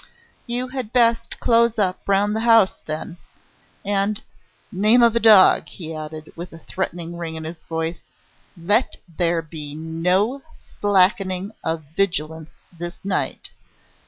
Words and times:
"You 0.47 0.69
had 0.69 0.91
best 0.91 1.39
close 1.39 1.77
up 1.77 1.99
round 2.07 2.35
the 2.35 2.39
house, 2.39 2.79
then. 2.79 3.17
And, 3.85 4.19
name 4.71 5.03
of 5.03 5.15
a 5.15 5.19
dog!" 5.19 5.67
he 5.67 5.93
added, 5.93 6.33
with 6.35 6.51
a 6.53 6.57
threatening 6.57 7.17
ring 7.19 7.35
in 7.35 7.43
his 7.43 7.63
voice. 7.65 8.09
"Let 8.59 8.97
there 9.07 9.43
be 9.43 9.75
no 9.75 10.41
slackening 10.79 11.51
of 11.63 11.83
vigilance 11.95 12.51
this 12.75 13.05
night. 13.05 13.51